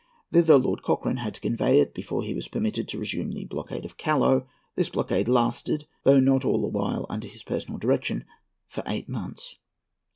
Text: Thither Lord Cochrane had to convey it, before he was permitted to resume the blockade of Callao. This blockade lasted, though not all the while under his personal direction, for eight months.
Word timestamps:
Thither 0.31 0.57
Lord 0.57 0.81
Cochrane 0.81 1.17
had 1.17 1.35
to 1.35 1.41
convey 1.41 1.79
it, 1.79 1.93
before 1.93 2.23
he 2.23 2.33
was 2.33 2.47
permitted 2.47 2.87
to 2.87 2.97
resume 2.97 3.31
the 3.33 3.45
blockade 3.45 3.85
of 3.85 3.97
Callao. 3.97 4.47
This 4.75 4.89
blockade 4.89 5.27
lasted, 5.27 5.85
though 6.05 6.19
not 6.19 6.43
all 6.43 6.59
the 6.61 6.67
while 6.69 7.05
under 7.07 7.27
his 7.27 7.43
personal 7.43 7.77
direction, 7.77 8.25
for 8.67 8.81
eight 8.87 9.07
months. 9.07 9.57